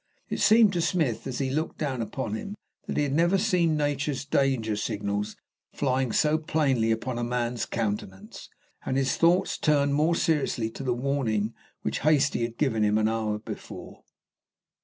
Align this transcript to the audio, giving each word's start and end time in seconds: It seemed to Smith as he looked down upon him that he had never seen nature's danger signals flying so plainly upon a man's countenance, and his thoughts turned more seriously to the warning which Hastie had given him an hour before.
It 0.29 0.39
seemed 0.39 0.73
to 0.73 0.81
Smith 0.81 1.27
as 1.27 1.37
he 1.37 1.51
looked 1.51 1.77
down 1.77 2.01
upon 2.01 2.33
him 2.33 2.55
that 2.87 2.97
he 2.97 3.03
had 3.03 3.13
never 3.13 3.37
seen 3.37 3.77
nature's 3.77 4.25
danger 4.25 4.75
signals 4.75 5.35
flying 5.73 6.11
so 6.11 6.39
plainly 6.39 6.89
upon 6.89 7.19
a 7.19 7.23
man's 7.23 7.67
countenance, 7.67 8.49
and 8.83 8.97
his 8.97 9.15
thoughts 9.15 9.59
turned 9.59 9.93
more 9.93 10.15
seriously 10.15 10.71
to 10.71 10.83
the 10.83 10.95
warning 10.95 11.53
which 11.83 11.99
Hastie 11.99 12.41
had 12.41 12.57
given 12.57 12.81
him 12.81 12.97
an 12.97 13.07
hour 13.07 13.37
before. 13.37 14.01